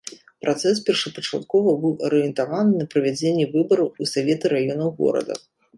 Працэс 0.45 0.79
першапачаткова 0.87 1.75
быў 1.85 1.93
арыентаваны 2.07 2.73
на 2.83 2.91
правядзенне 2.95 3.45
выбараў 3.55 3.87
у 4.01 4.13
саветы 4.15 4.45
раёнаў 4.57 4.89
горада. 5.03 5.33